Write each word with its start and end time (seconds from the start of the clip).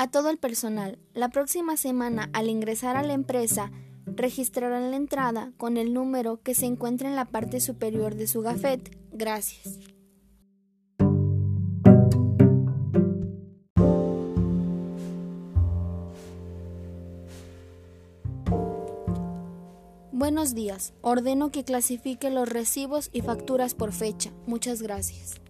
A 0.00 0.10
todo 0.10 0.30
el 0.30 0.38
personal, 0.38 0.98
la 1.12 1.28
próxima 1.28 1.76
semana 1.76 2.30
al 2.32 2.48
ingresar 2.48 2.96
a 2.96 3.02
la 3.02 3.12
empresa, 3.12 3.70
registrarán 4.06 4.90
la 4.90 4.96
entrada 4.96 5.52
con 5.58 5.76
el 5.76 5.92
número 5.92 6.40
que 6.42 6.54
se 6.54 6.64
encuentra 6.64 7.06
en 7.06 7.16
la 7.16 7.26
parte 7.26 7.60
superior 7.60 8.14
de 8.14 8.26
su 8.26 8.40
gafet. 8.40 8.96
Gracias. 9.12 9.78
Buenos 20.12 20.54
días. 20.54 20.94
Ordeno 21.02 21.50
que 21.50 21.62
clasifique 21.62 22.30
los 22.30 22.48
recibos 22.48 23.10
y 23.12 23.20
facturas 23.20 23.74
por 23.74 23.92
fecha. 23.92 24.30
Muchas 24.46 24.80
gracias. 24.80 25.42